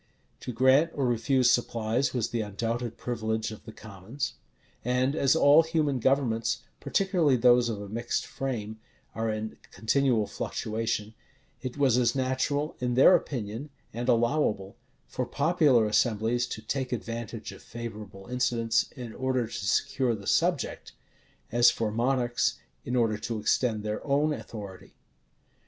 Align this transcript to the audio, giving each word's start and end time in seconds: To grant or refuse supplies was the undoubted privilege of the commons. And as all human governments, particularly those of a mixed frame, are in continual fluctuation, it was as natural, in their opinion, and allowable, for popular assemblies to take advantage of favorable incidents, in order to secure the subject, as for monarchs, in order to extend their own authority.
To 0.39 0.51
grant 0.51 0.89
or 0.95 1.05
refuse 1.05 1.51
supplies 1.51 2.11
was 2.11 2.29
the 2.31 2.41
undoubted 2.41 2.97
privilege 2.97 3.51
of 3.51 3.65
the 3.65 3.71
commons. 3.71 4.33
And 4.83 5.15
as 5.15 5.35
all 5.35 5.61
human 5.61 5.99
governments, 5.99 6.63
particularly 6.79 7.35
those 7.37 7.69
of 7.69 7.79
a 7.79 7.87
mixed 7.87 8.25
frame, 8.25 8.79
are 9.13 9.29
in 9.29 9.57
continual 9.69 10.25
fluctuation, 10.25 11.13
it 11.61 11.77
was 11.77 11.99
as 11.99 12.15
natural, 12.15 12.75
in 12.79 12.95
their 12.95 13.13
opinion, 13.15 13.69
and 13.93 14.09
allowable, 14.09 14.75
for 15.07 15.23
popular 15.27 15.85
assemblies 15.85 16.47
to 16.47 16.63
take 16.63 16.91
advantage 16.91 17.51
of 17.51 17.61
favorable 17.61 18.25
incidents, 18.25 18.91
in 18.95 19.13
order 19.13 19.45
to 19.45 19.53
secure 19.67 20.15
the 20.15 20.25
subject, 20.25 20.93
as 21.51 21.69
for 21.69 21.91
monarchs, 21.91 22.57
in 22.83 22.95
order 22.95 23.19
to 23.19 23.37
extend 23.39 23.83
their 23.83 24.03
own 24.03 24.33
authority. 24.33 24.95